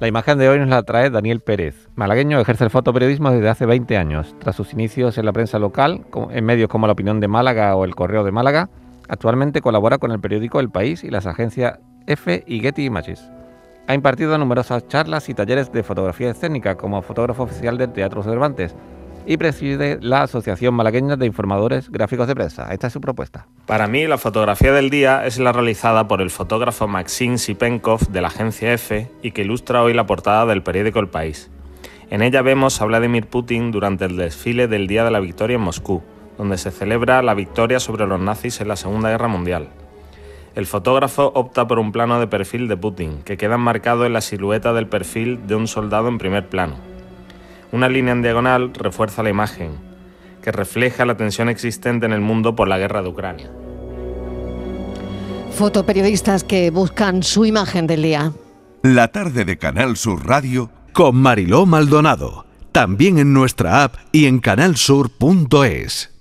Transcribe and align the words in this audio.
La 0.00 0.08
imagen 0.08 0.38
de 0.38 0.48
hoy 0.48 0.58
nos 0.58 0.70
la 0.70 0.82
trae 0.82 1.10
Daniel 1.10 1.40
Pérez. 1.40 1.90
Malagueño 1.94 2.40
ejerce 2.40 2.64
el 2.64 2.70
fotoperiodismo 2.70 3.32
desde 3.32 3.50
hace 3.50 3.66
20 3.66 3.98
años. 3.98 4.34
Tras 4.38 4.56
sus 4.56 4.72
inicios 4.72 5.18
en 5.18 5.26
la 5.26 5.32
prensa 5.34 5.58
local, 5.58 6.06
en 6.30 6.42
medios 6.46 6.70
como 6.70 6.86
La 6.86 6.94
Opinión 6.94 7.20
de 7.20 7.28
Málaga 7.28 7.76
o 7.76 7.84
El 7.84 7.94
Correo 7.94 8.24
de 8.24 8.32
Málaga, 8.32 8.70
actualmente 9.10 9.60
colabora 9.60 9.98
con 9.98 10.10
el 10.10 10.18
periódico 10.18 10.58
El 10.58 10.70
País 10.70 11.04
y 11.04 11.10
las 11.10 11.26
agencias 11.26 11.80
F 12.06 12.44
y 12.46 12.60
Getty 12.60 12.86
Images. 12.86 13.30
Ha 13.88 13.92
impartido 13.92 14.38
numerosas 14.38 14.88
charlas 14.88 15.28
y 15.28 15.34
talleres 15.34 15.70
de 15.70 15.82
fotografía 15.82 16.30
escénica 16.30 16.76
como 16.76 17.02
fotógrafo 17.02 17.42
oficial 17.42 17.76
del 17.76 17.92
Teatro 17.92 18.22
Cervantes 18.22 18.74
y 19.30 19.36
preside 19.36 19.96
la 20.02 20.24
Asociación 20.24 20.74
Malagueña 20.74 21.14
de 21.14 21.24
Informadores 21.24 21.88
Gráficos 21.88 22.26
de 22.26 22.34
Prensa. 22.34 22.72
Esta 22.72 22.88
es 22.88 22.92
su 22.92 23.00
propuesta. 23.00 23.46
Para 23.64 23.86
mí, 23.86 24.08
la 24.08 24.18
fotografía 24.18 24.72
del 24.72 24.90
día 24.90 25.24
es 25.24 25.38
la 25.38 25.52
realizada 25.52 26.08
por 26.08 26.20
el 26.20 26.30
fotógrafo 26.30 26.88
Maxim 26.88 27.38
Sipenkov 27.38 28.08
de 28.08 28.22
la 28.22 28.26
agencia 28.26 28.72
F 28.72 29.08
y 29.22 29.30
que 29.30 29.42
ilustra 29.42 29.84
hoy 29.84 29.94
la 29.94 30.04
portada 30.04 30.46
del 30.46 30.64
periódico 30.64 30.98
El 30.98 31.10
País. 31.10 31.48
En 32.10 32.22
ella 32.22 32.42
vemos 32.42 32.82
a 32.82 32.86
Vladimir 32.86 33.28
Putin 33.28 33.70
durante 33.70 34.04
el 34.04 34.16
desfile 34.16 34.66
del 34.66 34.88
Día 34.88 35.04
de 35.04 35.12
la 35.12 35.20
Victoria 35.20 35.54
en 35.54 35.60
Moscú, 35.60 36.02
donde 36.36 36.58
se 36.58 36.72
celebra 36.72 37.22
la 37.22 37.34
victoria 37.34 37.78
sobre 37.78 38.08
los 38.08 38.18
nazis 38.18 38.60
en 38.60 38.66
la 38.66 38.74
Segunda 38.74 39.10
Guerra 39.10 39.28
Mundial. 39.28 39.68
El 40.56 40.66
fotógrafo 40.66 41.30
opta 41.36 41.68
por 41.68 41.78
un 41.78 41.92
plano 41.92 42.18
de 42.18 42.26
perfil 42.26 42.66
de 42.66 42.76
Putin, 42.76 43.22
que 43.22 43.36
queda 43.36 43.58
marcado 43.58 44.06
en 44.06 44.12
la 44.12 44.22
silueta 44.22 44.72
del 44.72 44.88
perfil 44.88 45.46
de 45.46 45.54
un 45.54 45.68
soldado 45.68 46.08
en 46.08 46.18
primer 46.18 46.48
plano. 46.48 46.89
Una 47.72 47.88
línea 47.88 48.12
en 48.12 48.22
diagonal 48.22 48.72
refuerza 48.74 49.22
la 49.22 49.30
imagen, 49.30 49.72
que 50.42 50.52
refleja 50.52 51.04
la 51.04 51.16
tensión 51.16 51.48
existente 51.48 52.06
en 52.06 52.12
el 52.12 52.20
mundo 52.20 52.56
por 52.56 52.68
la 52.68 52.78
guerra 52.78 53.02
de 53.02 53.08
Ucrania. 53.08 53.50
Fotoperiodistas 55.52 56.44
que 56.44 56.70
buscan 56.70 57.22
su 57.22 57.44
imagen 57.44 57.86
del 57.86 58.02
día. 58.02 58.32
La 58.82 59.08
tarde 59.08 59.44
de 59.44 59.58
Canal 59.58 59.96
Sur 59.96 60.26
Radio 60.26 60.70
con 60.92 61.16
Mariló 61.16 61.66
Maldonado, 61.66 62.46
también 62.72 63.18
en 63.18 63.32
nuestra 63.32 63.84
app 63.84 63.96
y 64.12 64.26
en 64.26 64.40
canalsur.es. 64.40 66.19